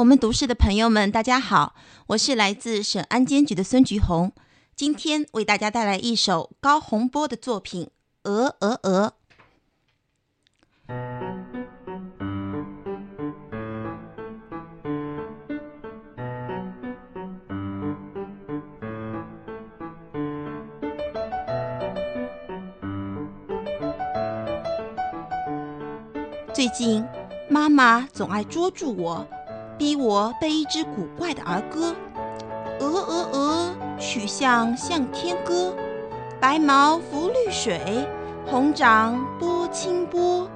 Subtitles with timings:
[0.00, 1.74] 我们读诗的朋友们，大家好，
[2.06, 4.32] 我是来自省安监局的孙菊红，
[4.74, 7.84] 今天为大家带来一首高洪波的作品
[8.30, 9.12] 《鹅鹅鹅》。
[26.54, 27.04] 最近，
[27.50, 29.28] 妈妈总爱捉住我。
[29.80, 31.96] 逼我背一支古怪的儿歌，
[32.80, 35.74] 鹅鹅鹅，曲项向天歌，
[36.38, 38.06] 白毛浮绿水，
[38.46, 40.46] 红掌拨清波。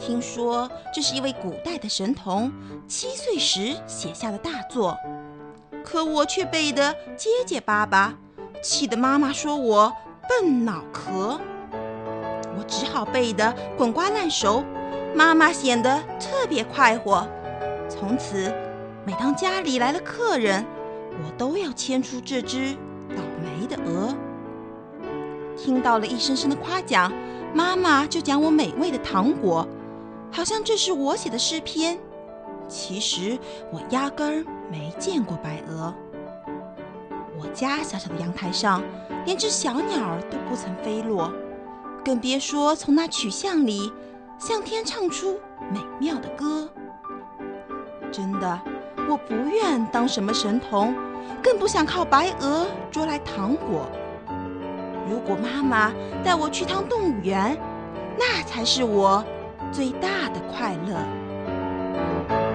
[0.00, 2.52] 听说这是一位古代的神童
[2.88, 4.98] 七岁时写下的大作，
[5.84, 8.14] 可我却背得结结巴巴，
[8.60, 9.92] 气得妈妈说我
[10.28, 11.40] 笨脑壳。
[12.58, 14.64] 我只好背得滚瓜烂熟，
[15.14, 17.24] 妈妈显得特别快活。
[18.02, 18.52] 从此，
[19.06, 20.66] 每当家里来了客人，
[21.24, 22.74] 我都要牵出这只
[23.10, 24.12] 倒霉的鹅。
[25.56, 27.12] 听到了一声声的夸奖，
[27.54, 29.64] 妈妈就讲我美味的糖果，
[30.32, 31.96] 好像这是我写的诗篇。
[32.66, 33.38] 其实
[33.70, 35.94] 我压根儿没见过白鹅。
[37.38, 38.82] 我家小小的阳台上，
[39.24, 41.32] 连只小鸟都不曾飞落，
[42.04, 43.92] 更别说从那曲项里
[44.40, 45.38] 向天唱出
[45.72, 46.68] 美妙的歌。
[48.12, 48.60] 真的，
[49.08, 50.94] 我不愿当什么神童，
[51.42, 53.88] 更不想靠白鹅捉来糖果。
[55.10, 55.90] 如果妈妈
[56.22, 57.58] 带我去趟动物园，
[58.18, 59.24] 那才是我
[59.72, 62.51] 最大的快乐。